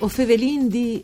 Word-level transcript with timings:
O 0.00 0.08
fevelin 0.08 0.68
di... 0.68 1.02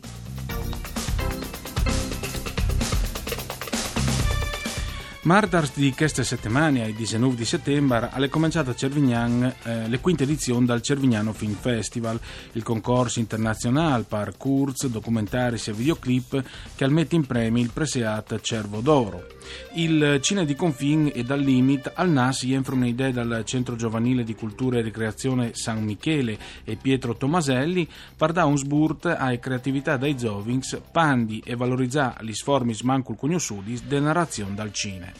Martars 5.25 5.71
di 5.73 5.91
queste 5.91 6.23
settimane, 6.23 6.85
il 6.85 6.93
19 6.93 7.33
di 7.33 7.45
settembre, 7.45 8.09
ha 8.11 8.29
cominciato 8.29 8.69
a 8.69 8.75
Cervignan 8.75 9.55
eh, 9.63 9.87
le 9.87 9.99
quinte 9.99 10.21
edizioni 10.21 10.67
del 10.67 10.83
Cervignano 10.83 11.33
Film 11.33 11.55
Festival, 11.55 12.19
il 12.51 12.61
concorso 12.61 13.17
internazionale 13.17 14.03
per 14.07 14.35
curz, 14.37 14.85
documentari 14.85 15.59
e 15.65 15.73
videoclip 15.73 16.43
che 16.75 16.83
al 16.83 16.91
mette 16.91 17.15
in 17.15 17.25
premi 17.25 17.61
il 17.61 17.71
preseat 17.71 18.39
Cervo 18.39 18.81
d'Oro. 18.81 19.25
Il 19.73 20.19
Cine 20.21 20.45
di 20.45 20.53
Confin 20.53 21.11
e 21.11 21.23
dal 21.23 21.39
Limit 21.39 21.91
al 21.95 22.11
NAS 22.11 22.45
jenfru 22.45 22.75
un'idea 22.75 23.09
dal 23.09 23.41
Centro 23.45 23.75
Giovanile 23.75 24.23
di 24.23 24.35
Cultura 24.35 24.77
e 24.77 24.81
Ricreazione 24.81 25.55
San 25.55 25.83
Michele 25.83 26.37
e 26.63 26.75
Pietro 26.75 27.15
Tomaselli 27.15 27.87
per 28.15 28.31
dare 28.31 28.47
un 28.47 28.59
sburt 28.59 29.07
alle 29.07 29.39
creatività 29.39 29.97
dai 29.97 30.19
Zovings, 30.19 30.79
pandi 30.91 31.41
e 31.43 31.55
valorizzare 31.55 32.23
gli 32.23 32.33
sformi 32.33 32.75
smancul 32.75 33.17
cognosciuti 33.17 33.81
della 33.87 34.05
narrazione 34.05 34.53
dal 34.53 34.71
cine. 34.71 35.14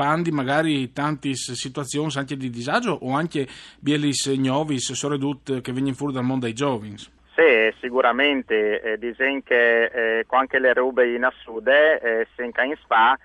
pandi 0.00 0.30
magari 0.30 0.94
tante 0.94 1.34
situazioni 1.34 2.10
anche 2.16 2.34
di 2.34 2.48
disagio 2.48 2.92
o 3.02 3.12
anche 3.14 3.46
bielis 3.78 4.28
novis 4.28 4.92
soprattutto 4.92 5.60
che 5.60 5.72
vengono 5.74 5.94
fuori 5.94 6.14
dal 6.14 6.24
mondo 6.24 6.46
dei 6.46 6.54
giovani? 6.54 6.96
Sì, 6.96 7.70
sicuramente, 7.80 8.80
eh, 8.80 8.98
dicono 8.98 9.40
che 9.44 9.84
eh, 9.84 10.26
anche 10.28 10.58
le 10.58 10.72
robe 10.72 11.14
in 11.14 11.24
assude, 11.24 12.00
eh, 12.00 12.26
se 12.34 12.44
in 12.44 12.74
spa, 12.82 13.18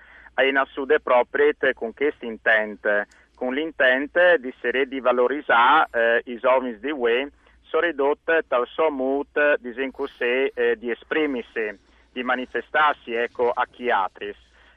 in 0.46 0.58
assude 0.58 1.00
proprio 1.00 1.50
con 1.72 1.94
questo 1.94 2.26
intento, 2.26 3.04
con 3.34 3.54
l'intento 3.54 4.36
di 4.36 4.52
essere 4.54 4.86
di 4.86 5.00
valorizzare 5.00 5.88
eh, 6.26 6.30
i 6.30 6.38
giovani 6.38 6.78
di 6.78 6.90
UE, 6.90 7.30
sono 7.62 7.86
ridotte 7.86 8.44
dal 8.46 8.66
suo 8.66 8.90
mood, 8.90 9.60
dicono 9.60 9.90
così, 9.92 10.50
eh, 10.52 10.76
di 10.76 10.90
esprimersi, 10.90 11.78
di 12.12 12.22
manifestarsi 12.22 13.14
ecco, 13.14 13.48
a 13.50 13.66
chi 13.70 13.88
altri 13.88 14.34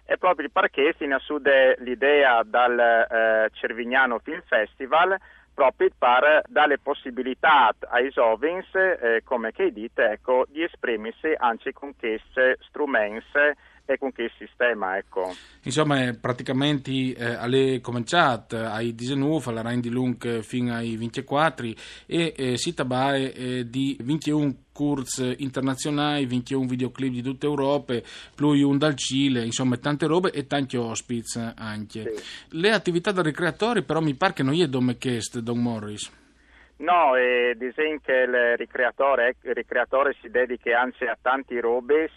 è 0.09 0.17
proprio 0.17 0.49
perché 0.51 0.95
si 0.97 1.05
nasce 1.05 1.75
l'idea 1.81 2.41
dal 2.43 2.79
eh, 2.79 3.49
Cervignano 3.53 4.17
Film 4.17 4.41
Festival 4.41 5.15
proprio 5.53 5.89
per 5.95 6.41
dare 6.47 6.79
possibilità 6.79 7.71
ai 7.89 8.09
giovani, 8.09 8.63
eh, 8.73 9.21
come 9.23 9.51
che 9.51 9.71
dite, 9.71 10.09
ecco, 10.09 10.47
di 10.49 10.63
esprimersi 10.63 11.31
anche 11.37 11.73
con 11.73 11.93
questi 11.95 12.55
strumenti 12.61 13.37
e 13.93 13.97
con 13.97 14.11
che 14.11 14.31
sistema. 14.37 14.97
Ecco. 14.97 15.33
Insomma, 15.63 16.15
praticamente 16.19 16.91
eh, 16.91 17.35
alle 17.35 17.79
cominciate 17.81 18.57
ai 18.57 18.93
19, 18.95 19.49
alla 19.49 19.61
Rein 19.61 19.79
di 19.81 19.89
Lung 19.89 20.41
fino 20.41 20.73
ai 20.73 20.95
24 20.95 21.67
e 22.05 22.33
eh, 22.35 22.57
si 22.57 22.73
tabae 22.73 23.33
eh, 23.33 23.69
di 23.69 23.97
21 24.01 24.55
corsi 24.71 25.35
internazionali, 25.39 26.25
21 26.25 26.65
videoclip 26.65 27.11
di 27.11 27.21
tutta 27.21 27.45
Europa, 27.45 27.95
più 28.33 28.47
un 28.47 28.77
dal 28.77 28.95
Cile, 28.95 29.43
insomma 29.43 29.75
tante 29.77 30.05
robe 30.05 30.31
e 30.31 30.47
tanti 30.47 30.77
ospiti 30.77 31.39
anche. 31.55 32.15
Sì. 32.15 32.57
Le 32.59 32.71
attività 32.71 33.11
da 33.11 33.21
ricreatori 33.21 33.83
però 33.83 33.99
mi 33.99 34.15
pare 34.15 34.33
che 34.33 34.43
non 34.43 34.59
è 34.59 34.67
dome 34.67 34.97
chest, 34.97 35.39
Don 35.39 35.61
Morris. 35.61 36.17
No, 36.77 37.17
eh, 37.17 37.55
disegno 37.57 37.99
che 38.01 38.13
il 38.13 38.55
ricreatore, 38.55 39.35
il 39.41 39.53
ricreatore 39.53 40.15
si 40.21 40.29
dedica 40.29 40.79
anzi 40.79 41.03
a 41.03 41.17
tanti 41.21 41.59
robes 41.59 42.11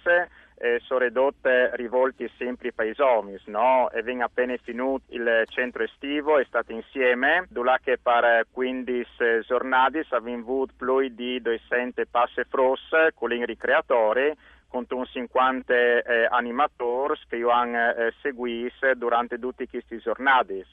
eh, 0.62 0.78
sono 0.84 1.00
ridotte 1.00 1.73
rivolti 1.75 2.31
sempre 2.39 2.73
ai 2.77 2.93
giovani, 2.93 3.37
no? 3.47 3.91
E 3.91 4.00
viene 4.05 4.23
appena 4.23 4.55
finito 4.62 5.00
il 5.09 5.45
centro 5.49 5.83
estivo, 5.83 6.39
è 6.39 6.45
stato 6.45 6.71
insieme, 6.71 7.47
dove 7.50 7.81
che 7.83 7.99
per 8.00 8.47
15 8.49 9.06
giornate 9.45 10.06
abbiamo 10.11 10.43
avuto 10.43 10.72
più 10.77 11.09
di 11.09 11.43
200 11.43 12.05
passe 12.09 12.45
fros 12.45 12.81
con 13.15 13.33
i 13.33 13.45
ricreatori 13.45 14.33
con 14.69 14.87
un 14.89 15.05
50 15.05 15.75
eh, 15.75 16.28
animatori 16.31 17.19
che 17.28 17.43
hanno 17.43 17.95
eh, 17.95 18.15
seguito 18.22 18.95
durante 18.95 19.41
tutte 19.41 19.69
queste 19.69 19.99
giornate. 19.99 20.65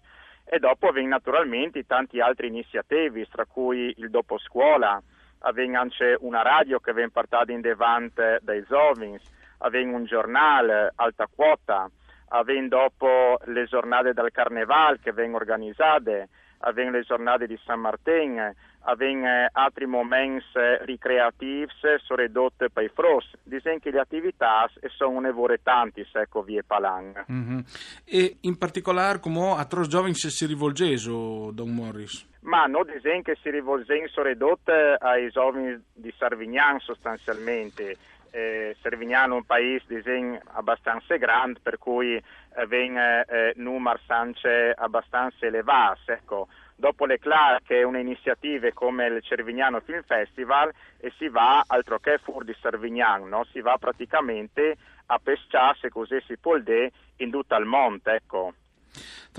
E 0.46 0.60
dopo 0.60 0.90
avvengono 0.90 1.16
naturalmente 1.16 1.86
tante 1.88 2.22
altre 2.22 2.46
iniziative, 2.46 3.26
tra 3.26 3.46
cui 3.46 3.94
il 3.98 4.12
dopo 4.12 4.38
scuola, 4.38 5.02
avviene 5.40 5.78
anche 5.78 6.16
una 6.20 6.44
radio 6.44 6.80
che 6.80 6.94
viene 6.94 7.10
portata 7.10 7.52
in 7.52 7.62
devante 7.62 8.40
dai 8.42 8.64
giovani, 8.68 9.20
avendo 9.60 9.96
un 9.96 10.06
giornale 10.06 10.92
alta 10.96 11.28
quota, 11.34 11.90
avendo 12.30 12.78
dopo 12.78 13.40
le 13.46 13.66
giornate 13.66 14.14
del 14.14 14.32
Carneval 14.32 15.00
che 15.00 15.12
vengono 15.12 15.38
organizzate, 15.38 16.30
avendo 16.60 16.98
le 16.98 17.04
giornate 17.04 17.48
di 17.48 17.58
San 17.66 17.80
Martin, 17.80 18.54
avendo 18.82 19.28
altri 19.52 19.86
momenti 19.86 20.46
ricreativi 20.82 21.68
sono 22.06 22.22
ridotte 22.22 22.70
per 22.70 22.84
i 22.84 22.90
fros. 22.90 23.30
Dicono 23.44 23.78
che 23.80 23.92
le 23.92 24.00
attività 24.00 24.70
sono 24.96 25.18
un'evore 25.18 25.62
tanti, 25.62 26.06
ecco, 26.12 26.42
via 26.42 26.64
Palang. 26.66 27.26
Mm-hmm. 27.32 27.60
E 28.06 28.38
in 28.42 28.58
particolare 28.58 29.20
come 29.20 29.56
a 29.58 29.66
Tros 29.66 29.88
Giovani 29.88 30.14
si 30.14 30.46
rivolgeso, 30.46 31.52
Don 31.52 31.74
Morris? 31.74 32.28
Ma 32.42 32.66
non 32.66 32.86
dicono 32.86 33.22
che 33.22 33.38
si 33.42 33.50
rivolgono 33.50 34.08
sono 34.08 34.28
ridotte 34.28 34.96
ai 34.98 35.30
giovani 35.30 35.78
di 35.94 36.14
Sarvignan 36.18 36.80
sostanzialmente 36.80 37.98
eh, 38.32 38.76
Servignano 38.82 39.34
è 39.34 39.38
un 39.38 39.46
paese 39.46 39.86
disegno 39.88 40.40
abbastanza 40.54 41.16
grande 41.18 41.60
per 41.62 41.78
cui 41.78 42.16
eh, 42.16 42.68
viene 42.68 43.26
eh, 43.28 43.54
numero 43.56 44.00
sanche 44.06 44.74
abbastanza 44.76 45.46
elevato. 45.46 46.12
Ecco. 46.12 46.48
Dopo 46.76 47.06
le 47.06 47.20
che 47.20 47.80
è 47.80 47.84
un'iniziativa 47.84 48.72
come 48.74 49.08
il 49.08 49.22
Cervignano 49.22 49.82
Film 49.82 50.02
Festival, 50.04 50.72
e 50.98 51.12
si 51.18 51.28
va 51.28 51.64
altro 51.68 52.00
che 52.00 52.20
fuori 52.20 52.46
di 52.46 52.56
Servignano, 52.62 53.26
no? 53.26 53.46
si 53.52 53.60
va 53.60 53.78
praticamente 53.78 54.78
a 55.08 55.20
pesciare, 55.22 55.78
se 55.82 55.90
così 55.90 56.22
si 56.26 56.38
può 56.38 56.58
dire, 56.58 56.92
in 57.18 57.32
tutto 57.32 57.56
il 57.56 57.66
mondo. 57.66 58.10
Ecco. 58.10 58.54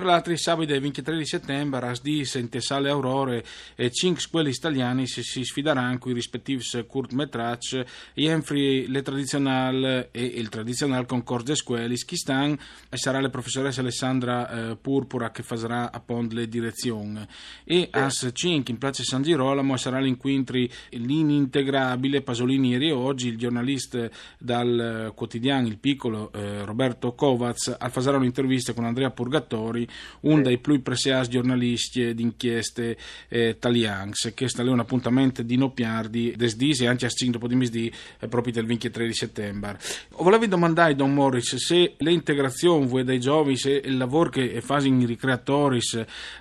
Tra 0.01 0.09
l'altro, 0.09 0.35
sabato 0.35 0.81
23 0.81 1.15
di 1.15 1.27
settembre, 1.27 1.87
a 1.87 1.93
Sdis, 1.93 2.37
in 2.37 2.49
Tessale 2.49 2.89
Aurore, 2.89 3.45
e 3.75 3.91
5 3.91 4.23
scuole 4.23 4.49
italiane 4.49 5.05
si, 5.05 5.23
sfideranno 5.23 5.99
con 5.99 6.13
i 6.13 6.15
rispettivi 6.15 6.63
Kurt 6.87 7.13
Metrac, 7.13 7.85
Jenfri, 8.15 8.89
le 8.89 9.03
tradizionali 9.03 10.09
e 10.11 10.25
il 10.25 10.49
tradizionale 10.49 11.05
concorso 11.05 11.45
de 11.45 11.55
scuole, 11.55 11.97
Schistan, 11.99 12.57
e 12.89 12.97
sarà 12.97 13.21
la 13.21 13.29
professoressa 13.29 13.83
Alessandra 13.83 14.71
eh, 14.71 14.77
Purpura 14.77 15.31
che 15.33 15.43
farà 15.43 15.93
appunto 15.93 16.35
le 16.35 16.49
direzioni. 16.49 17.21
E 17.63 17.89
a 17.91 18.09
5 18.09 18.73
in 18.73 18.79
Piazza 18.79 19.03
San 19.03 19.21
Girolamo 19.21 19.77
sarà 19.77 20.01
l'inquintri 20.01 20.71
l'inintegrabile 20.93 22.23
Pasolini 22.23 22.71
ieri 22.71 22.89
e 22.89 22.93
oggi, 22.93 23.29
il 23.29 23.37
giornalista 23.37 24.09
dal 24.39 25.13
quotidiano 25.15 25.67
Il 25.67 25.77
Piccolo, 25.77 26.33
eh, 26.33 26.65
Roberto 26.65 27.13
Kovacs, 27.13 27.77
al 27.79 27.91
fare 27.91 28.17
un'intervista 28.17 28.73
con 28.73 28.87
Andrea 28.87 29.13
ricreatori, 29.15 29.87
un 30.21 30.43
dei 30.43 30.59
più 30.59 30.81
preziosi 30.83 31.31
giornalisti 31.31 32.15
d'inchieste 32.15 32.97
eh, 33.29 33.49
italiane, 33.51 34.13
che 34.35 34.49
sta 34.49 34.63
lì 34.63 34.71
un 34.71 34.81
appuntamento 34.81 35.43
di 35.43 35.57
Nopiardi, 35.57 36.35
desdisi 36.37 36.85
e 36.85 36.89
anche 36.89 37.07
a 37.07 37.09
5 37.09 37.39
dopo 37.39 37.49
di 37.49 37.57
misdì, 37.57 37.93
eh, 38.19 38.29
proprio 38.29 38.53
del 38.53 38.67
23 38.67 39.07
di 39.07 39.15
settembre. 39.15 39.79
Volevo 40.17 40.47
domandare, 40.47 40.95
Don 40.95 41.13
Morris, 41.13 41.57
se 41.57 41.95
l'integrazione 41.99 42.87
voi 42.87 43.05
dei 43.05 43.21
giovani, 43.21 43.57
se 43.57 43.81
il 43.85 43.97
lavoro 43.97 44.31
che 44.31 44.61
fa 44.61 44.79
in 44.81 45.07
ricreatori, 45.07 45.81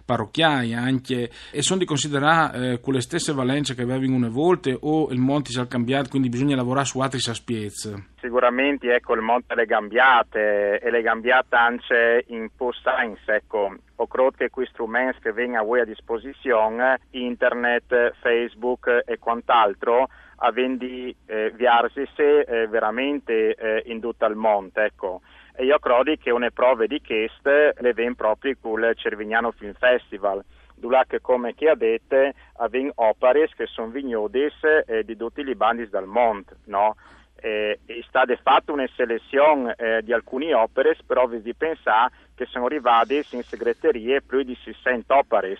parrocchiai 0.06 0.74
anche, 0.74 1.32
e 1.52 1.62
sono 1.62 1.80
di 1.80 1.86
considerare 1.86 2.74
eh, 2.74 2.80
quelle 2.80 3.02
stesse 3.02 3.34
valenze 3.34 3.76
che 3.76 3.82
avevano 3.82 4.16
una 4.16 4.30
volta 4.30 4.72
o 4.72 5.10
il 5.12 5.20
monte 5.20 5.52
si 5.52 5.60
è 5.60 5.68
cambiato, 5.68 6.10
quindi 6.10 6.30
bisogna 6.30 6.56
lavorare 6.56 6.86
su 6.86 7.00
altri 7.00 7.20
aspezzi? 7.30 7.94
Sicuramente 8.20 8.94
ecco, 8.94 9.14
il 9.14 9.22
monte 9.22 9.56
le 9.56 9.66
cambiate 9.66 10.80
e 10.80 10.92
le 10.92 11.02
cambiate 11.02 11.56
anche 11.56 12.26
in 12.28 12.50
post-science, 12.56 13.34
ecco. 13.34 13.76
Credo 13.96 14.32
che 14.32 14.50
questi 14.50 14.74
strumenti 14.74 15.20
che 15.22 15.32
vengono 15.32 15.62
a 15.62 15.66
voi 15.66 15.80
a 15.82 15.86
disposizione, 15.86 17.00
internet, 17.12 18.14
Facebook 18.20 19.04
e 19.06 19.18
quant'altro, 19.20 20.10
avendo 20.38 20.86
eh, 20.86 21.52
viarsi 21.56 22.08
se 22.16 22.42
eh, 22.42 22.68
veramente 22.68 23.56
eh, 23.56 23.84
in 23.86 24.02
tutto 24.02 24.26
il 24.26 24.36
mondo, 24.36 24.80
ecco. 24.82 25.22
E 25.56 25.66
io 25.66 25.80
credo 25.80 26.14
che 26.20 26.32
una 26.32 26.50
prova 26.50 26.86
di 26.86 27.02
questo 27.02 27.50
le 27.50 27.94
ven 27.94 28.16
proprio 28.16 28.56
con 28.60 28.84
il 28.84 28.96
Cervignano 28.96 29.52
Film 29.52 29.74
Festival 29.74 30.44
dove 30.80 31.20
come 31.22 31.54
chi 31.54 31.68
ha 31.68 31.76
detto 31.76 32.32
avven 32.58 32.90
opere 32.96 33.50
che 33.54 33.66
sono 33.68 33.90
vignodis 33.90 34.54
eh, 34.86 35.04
di 35.04 35.18
tutti 35.18 35.42
i 35.42 35.56
bandis 35.56 35.90
del 35.90 36.06
mondo, 36.06 36.56
no? 36.66 36.96
Eh, 37.42 37.80
è 37.86 38.00
stata 38.08 38.36
fatta 38.42 38.72
una 38.72 38.88
selezione 38.96 39.76
eh, 39.78 40.02
di 40.04 40.14
alcune 40.14 40.54
opere, 40.54 40.98
però 41.06 41.28
vi 41.28 41.54
pensare 41.54 42.12
che 42.36 42.46
sono 42.46 42.66
arrivate 42.66 43.24
in 43.32 43.44
segreterie 43.44 44.22
più 44.22 44.44
di 44.44 44.58
600 44.64 45.16
opere, 45.16 45.58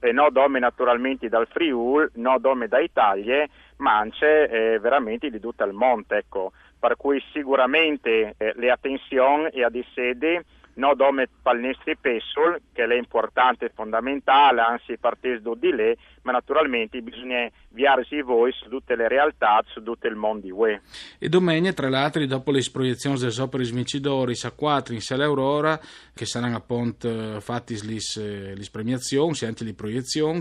e 0.00 0.12
non 0.12 0.32
dome 0.32 0.58
naturalmente 0.58 1.28
dal 1.28 1.46
Friul, 1.46 2.10
non 2.14 2.40
dome 2.40 2.68
da 2.68 2.80
Italia, 2.80 3.46
ma 3.76 3.98
anche 3.98 4.48
eh, 4.48 4.78
veramente 4.78 5.30
di 5.30 5.38
tutto 5.38 5.64
il 5.64 5.72
mondo, 5.72 6.14
ecco. 6.14 6.52
per 6.78 6.96
cui 6.96 7.22
sicuramente 7.32 8.34
eh, 8.36 8.52
le 8.56 8.70
attenzioni 8.70 9.48
e 9.50 9.64
a 9.64 9.68
di 9.68 9.84
sede 9.94 10.44
no 10.74 10.94
dome 10.94 11.28
palnestri 11.42 11.96
pessul, 11.96 12.60
che 12.72 12.84
è 12.84 12.94
importante 12.94 13.66
e 13.66 13.72
fondamentale, 13.74 14.60
anzi 14.60 14.96
partendo 14.98 15.54
di 15.54 15.74
lì, 15.74 15.96
ma 16.22 16.32
naturalmente 16.32 17.00
bisogna 17.00 17.48
viarsi 17.70 18.20
voi 18.20 18.52
su 18.52 18.68
tutte 18.68 18.94
le 18.94 19.08
realtà, 19.08 19.62
su 19.66 19.82
tutto 19.82 20.06
il 20.06 20.16
mondo 20.16 20.42
di 20.42 20.50
UE. 20.50 20.82
E 21.18 21.28
domenica, 21.28 21.72
tra 21.72 21.88
l'altro, 21.88 22.24
dopo 22.26 22.50
le 22.50 22.62
proiezioni 22.70 23.18
delle 23.18 23.40
opere 23.40 23.64
smicidori 23.64 24.34
a 24.42 24.50
4 24.50 24.94
in 24.94 25.00
Sala 25.00 25.24
Aurora, 25.24 25.78
che 26.14 26.26
saranno 26.26 26.56
appunto 26.56 27.40
fatte 27.40 27.74
le 27.82 28.66
premiazioni, 28.70 29.36
anche 29.42 29.64
le 29.64 29.74
proiezioni, 29.74 30.40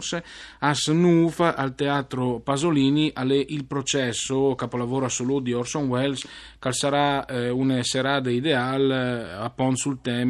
a 0.60 0.74
Snufa, 0.74 1.56
al 1.56 1.76
Teatro 1.76 2.40
Pasolini, 2.40 3.12
alle 3.14 3.38
il 3.38 3.66
processo, 3.66 4.56
capolavoro 4.56 5.06
assoluto 5.06 5.44
di 5.44 5.54
Orson 5.54 5.88
Welles, 5.88 6.28
che 6.60 6.74
sarà 6.74 7.26
eh, 7.26 7.50
una 7.50 7.82
serata 7.84 8.30
ideale 8.30 9.28
eh, 9.30 9.32
appunto 9.34 9.78
sul 9.78 10.02
tema 10.02 10.29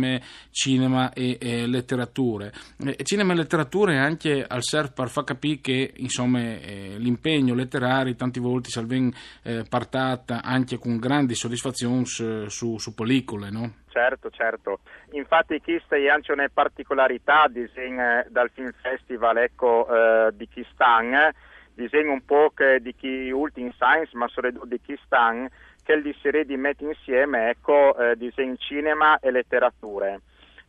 cinema 0.51 1.11
e, 1.13 1.37
e 1.39 1.67
letterature. 1.67 2.51
E, 2.77 3.03
cinema 3.03 3.33
e 3.33 3.35
letterature 3.35 3.97
anche 3.97 4.45
al 4.45 4.63
serve 4.63 4.91
per 4.95 5.09
far 5.09 5.23
capire 5.23 5.59
che 5.61 5.93
insomma, 5.97 6.39
eh, 6.39 6.95
l'impegno 6.97 7.53
letterario 7.53 8.15
tanti 8.15 8.39
volte 8.39 8.69
salven 8.69 9.11
eh, 9.43 9.63
partata 9.67 10.41
anche 10.43 10.77
con 10.77 10.97
grandi 10.97 11.35
soddisfazioni 11.35 12.05
su, 12.05 12.77
su 12.77 12.93
pellicole, 12.93 13.49
no? 13.49 13.73
Certo, 13.89 14.29
certo. 14.29 14.79
Infatti 15.11 15.59
questa 15.61 15.95
è 15.95 16.07
anche 16.07 16.31
una 16.31 16.47
particolarità 16.51 17.47
disegna 17.47 18.25
dal 18.29 18.49
Film 18.51 18.71
Festival 18.81 19.37
ecco, 19.37 19.87
eh, 19.89 20.31
di 20.33 20.47
Kistan, 20.47 21.31
disegna 21.73 22.11
un 22.11 22.23
po' 22.25 22.53
di 22.81 22.93
chi 22.93 23.31
ultimi 23.31 23.71
science, 23.73 24.15
ma 24.15 24.27
soprattutto 24.27 24.65
di 24.65 24.79
chi 24.81 24.97
stan, 25.05 25.47
che 25.89 25.93
il 25.93 26.03
di 26.03 26.45
di 26.45 26.55
mettere 26.55 26.91
insieme 26.91 27.49
ecco, 27.49 27.97
eh, 27.97 28.15
disegno 28.15 28.55
cinema 28.57 29.17
e 29.17 29.31
letterature 29.31 30.21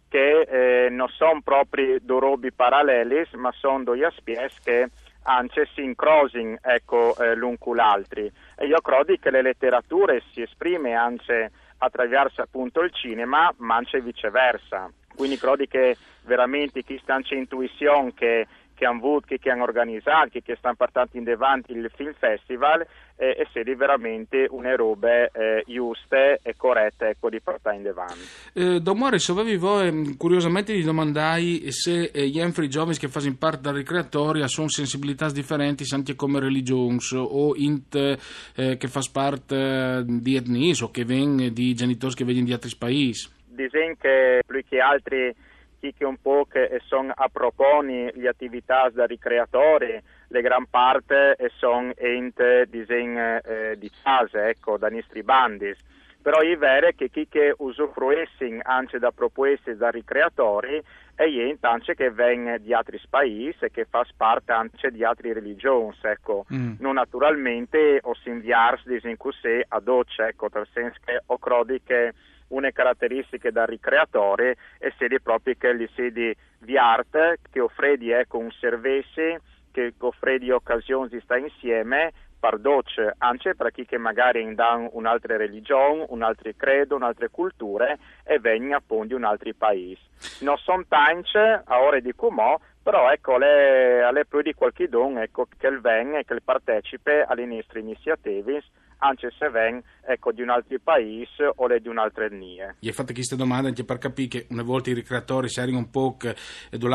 che 0.08 0.40
eh, 0.40 0.88
non 0.88 1.08
sono 1.08 1.42
proprio 1.44 1.98
due 2.00 2.20
robi 2.20 2.50
paralleli, 2.50 3.28
ma 3.34 3.52
sono 3.52 3.84
due 3.84 4.06
aspetti 4.06 4.54
che 4.64 4.88
anche 5.24 5.68
si 5.74 5.84
incrosino 5.84 6.56
ecco, 6.62 7.14
eh, 7.18 7.34
l'un 7.34 7.58
con 7.58 7.76
l'altro. 7.76 8.22
E 8.22 8.66
io 8.66 8.80
credo 8.80 9.14
che 9.20 9.30
le 9.30 9.42
letterature 9.42 10.22
si 10.32 10.40
esprime 10.40 10.94
anche 10.94 11.50
attraverso 11.78 12.40
appunto 12.40 12.80
il 12.80 12.92
cinema, 12.92 13.52
ma 13.58 13.76
anche 13.76 14.00
viceversa. 14.00 14.90
Quindi 15.14 15.36
credo 15.36 15.64
che 15.68 15.96
veramente 16.22 16.82
questa 16.82 17.20
intuizione 17.28 18.14
che 18.14 18.46
che 18.80 18.86
hanno 18.86 18.96
avuto, 18.96 19.36
che 19.38 19.50
hanno 19.50 19.64
organizzato, 19.64 20.30
che, 20.30 20.42
che 20.42 20.56
stanno 20.56 20.76
portando 20.76 21.10
in 21.18 21.28
avanti 21.28 21.72
il 21.72 21.90
Film 21.94 22.14
Festival 22.18 22.80
eh, 23.16 23.36
e 23.38 23.46
se 23.52 23.62
veramente 23.74 24.46
una 24.48 24.74
roba 24.74 25.26
eh, 25.26 25.62
giuste 25.66 26.40
e 26.42 26.56
corrette 26.56 27.08
ecco, 27.08 27.28
di 27.28 27.42
portare 27.42 27.76
in 27.76 27.86
avanti. 27.86 28.20
Eh, 28.54 28.80
Don 28.80 28.96
Morris, 28.96 29.30
voi, 29.32 30.16
curiosamente 30.16 30.72
vi 30.72 30.82
domandai 30.82 31.70
se 31.70 32.04
eh, 32.04 32.26
gli 32.26 32.40
enfri 32.40 32.70
giovani 32.70 32.96
che 32.96 33.08
fanno 33.08 33.36
parte 33.38 33.60
dal 33.60 33.74
ricreatorio 33.74 34.48
sono 34.48 34.68
sensibilità 34.68 35.30
differenti 35.30 35.84
anche 35.92 36.16
come 36.16 36.40
religioni 36.40 36.98
o 37.12 37.52
int 37.56 37.94
eh, 37.94 38.76
che 38.78 38.88
fa 38.88 39.00
parte 39.12 39.56
eh, 39.56 40.04
di 40.06 40.36
etnie 40.36 40.74
o 40.80 40.90
che 40.90 41.04
vengono 41.04 41.50
di 41.50 41.74
genitori 41.74 42.14
che 42.14 42.24
vengono 42.24 42.46
di 42.46 42.52
altri 42.54 42.74
paesi. 42.78 43.28
Dicono 43.46 43.94
che 43.98 44.42
più 44.46 44.64
che 44.66 44.78
altri 44.78 45.34
che 45.80 46.04
un 46.04 46.20
po' 46.20 46.46
che 46.48 46.80
sono 46.84 47.12
a 47.14 47.28
proponi 47.28 48.10
le 48.14 48.28
attività 48.28 48.88
da 48.90 49.06
ricreatori, 49.06 50.00
le 50.28 50.42
gran 50.42 50.66
parte 50.66 51.36
sono 51.56 51.92
ente 51.96 52.66
disegno 52.68 53.40
eh, 53.42 53.76
di 53.78 53.90
casa, 54.02 54.48
ecco, 54.48 54.76
da 54.76 54.88
nostri 54.88 55.22
bandis. 55.22 55.78
Però 56.22 56.40
è 56.40 56.56
vero 56.56 56.90
che 56.94 57.08
chi 57.08 57.26
che 57.28 57.54
usufruisce 57.56 58.60
anche 58.62 58.98
da 58.98 59.10
proposte 59.10 59.74
da 59.74 59.88
ricreatori 59.88 60.82
è 61.14 61.26
gente 61.28 61.66
anche 61.66 61.94
che 61.94 62.10
viene 62.10 62.58
di 62.60 62.72
altri 62.74 63.00
paesi 63.08 63.64
e 63.64 63.70
che 63.70 63.86
fa 63.88 64.06
parte 64.16 64.52
anche 64.52 64.90
di 64.90 65.02
altre 65.02 65.32
religioni, 65.32 65.94
ecco. 66.02 66.44
Mm. 66.52 66.74
Non 66.78 66.94
naturalmente 66.94 68.00
o 68.02 68.14
si 68.14 68.28
inviarsi 68.28 69.00
in 69.02 69.16
così 69.16 69.62
ad 69.68 69.88
occhio, 69.88 70.24
ecco, 70.24 70.48
nel 70.52 70.66
senso 70.72 70.98
che 71.04 71.22
ho 71.24 71.38
credo 71.38 71.74
che 71.84 72.12
una 72.50 72.70
caratteristica 72.70 73.50
da 73.50 73.64
ricreatore 73.64 74.56
è 74.78 74.92
sedi 74.98 75.20
proprio 75.20 75.54
che 75.58 75.72
le 75.72 75.88
sedi 75.94 76.34
di 76.58 76.76
arte 76.76 77.38
che 77.50 77.60
offredi 77.60 78.10
ecco, 78.10 78.38
un 78.38 78.50
servizio 78.52 79.40
che 79.72 79.94
offredi 79.98 80.50
occasioni 80.50 81.08
di 81.08 81.20
stare 81.20 81.40
insieme 81.40 82.12
pardoce 82.40 83.14
anche 83.18 83.54
per 83.54 83.70
chi 83.70 83.84
che 83.84 83.98
magari 83.98 84.54
ha 84.56 84.88
un'altra 84.92 85.36
religione, 85.36 86.06
un 86.08 86.22
altro 86.22 86.50
credo, 86.56 86.96
un'altra 86.96 87.28
cultura 87.28 87.94
e 88.24 88.38
venga 88.40 88.76
appunto 88.76 89.08
di 89.08 89.14
un 89.14 89.24
altro 89.24 89.50
paese. 89.56 90.00
Non 90.40 90.56
sono 90.56 90.84
tanti 90.88 91.36
a 91.36 91.80
ore 91.80 92.00
di 92.00 92.14
comò, 92.14 92.58
però 92.90 93.08
ecco, 93.12 93.38
le, 93.38 94.02
alle 94.02 94.26
più 94.26 94.42
di 94.42 94.52
qualche 94.52 94.88
don 94.88 95.18
ecco, 95.18 95.46
che 95.56 95.70
venga 95.78 96.18
e 96.18 96.24
che 96.24 96.40
partecipe 96.40 97.22
alle 97.22 97.46
nostre 97.46 97.78
iniziative 97.78 98.64
anche 99.00 99.30
se 99.38 99.48
ven 99.48 99.82
ecco, 100.06 100.32
di 100.32 100.42
un 100.42 100.50
altro 100.50 100.76
paese 100.82 101.50
o 101.54 101.78
di 101.78 101.88
un'altra 101.88 102.24
etnia. 102.24 102.74
Gli 102.78 102.88
hai 102.88 102.92
fatto 102.92 103.12
questa 103.12 103.36
domanda 103.36 103.68
anche 103.68 103.84
per 103.84 103.98
capire 103.98 104.28
che 104.28 104.46
una 104.50 104.62
volta 104.62 104.90
i 104.90 104.94
ricreatori 104.94 105.48
si 105.48 105.60
erano 105.60 105.78
un 105.78 105.90
po' 105.90 106.16
che, 106.16 106.34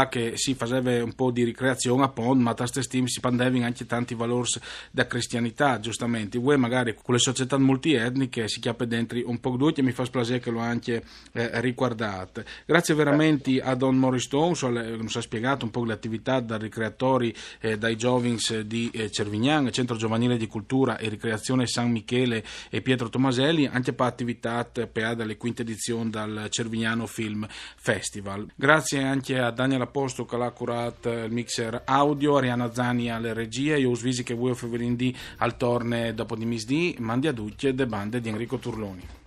che 0.09 0.37
si 0.37 0.53
faceva 0.53 1.03
un 1.03 1.13
po' 1.13 1.31
di 1.31 1.43
ricreazione 1.43 2.03
a 2.03 2.09
Pond, 2.09 2.41
ma 2.41 2.53
a 2.57 2.65
stesse 2.65 3.01
anche 3.63 3.85
tanti 3.85 4.15
valori 4.15 4.49
della 4.91 5.07
cristianità, 5.07 5.79
giustamente. 5.79 6.37
Voi 6.37 6.57
magari 6.57 6.93
con 6.93 7.13
le 7.13 7.19
società 7.19 7.57
multietniche 7.57 8.47
si 8.47 8.59
chiappa 8.59 8.85
dentro 8.85 9.19
un 9.25 9.39
po' 9.39 9.55
due 9.55 9.73
e 9.75 9.81
mi 9.81 9.91
fa 9.91 10.05
piacere 10.05 10.39
che 10.39 10.51
lo 10.51 10.59
anche 10.59 11.03
eh, 11.33 11.61
riguardate. 11.61 12.45
Grazie 12.65 12.93
veramente 12.93 13.61
a 13.61 13.73
Don 13.75 13.95
Morris 13.97 14.23
Stone, 14.25 14.53
che 14.53 15.07
ci 15.07 15.17
ha 15.17 15.21
spiegato 15.21 15.65
un 15.65 15.71
po' 15.71 15.84
le 15.85 15.93
attività 15.93 16.39
dai 16.39 16.59
ricreatori, 16.59 17.33
eh, 17.59 17.77
dai 17.77 17.95
giovani 17.95 18.37
di 18.65 18.89
eh, 18.93 19.11
Cervignan, 19.11 19.71
Centro 19.71 19.95
Giovanile 19.95 20.37
di 20.37 20.47
Cultura 20.47 20.97
e 20.97 21.09
Ricreazione 21.09 21.67
San 21.67 21.91
Michele 21.91 22.43
e 22.69 22.81
Pietro 22.81 23.09
Tomaselli, 23.09 23.67
anche 23.67 23.93
per 23.93 24.07
attività 24.07 24.63
per 24.65 25.17
la 25.17 25.35
quinta 25.35 25.61
edizione 25.61 26.09
dal 26.09 26.47
Cervignano 26.49 27.05
Film 27.05 27.47
Festival. 27.75 28.47
Grazie 28.55 29.03
anche 29.03 29.39
a 29.39 29.51
Daniel 29.51 29.81
Aposto 29.81 30.25
che 30.25 30.35
ha 30.35 30.51
curato 30.51 31.11
il 31.11 31.31
mixer 31.31 31.83
audio, 31.85 32.37
Ariana 32.37 32.73
Zani 32.73 33.11
alle 33.11 33.33
regie, 33.33 33.77
io 33.77 33.93
svisi 33.93 34.23
che 34.23 34.33
voi 34.33 34.55
Fevelindì 34.55 35.15
al 35.37 35.57
torne 35.57 36.13
dopo 36.13 36.35
di 36.35 36.45
misdì, 36.45 36.95
mandi 36.99 37.27
a 37.27 37.33
tutti 37.33 37.67
e 37.67 37.73
bande 37.85 38.21
di 38.21 38.29
Enrico 38.29 38.57
Turloni. 38.57 39.24